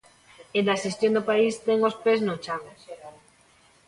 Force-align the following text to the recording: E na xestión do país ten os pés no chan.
E 0.57 0.59
na 0.67 0.79
xestión 0.83 1.15
do 1.17 1.27
país 1.29 1.53
ten 1.65 1.79
os 1.89 1.95
pés 2.03 2.19
no 2.27 2.35
chan. 2.43 2.61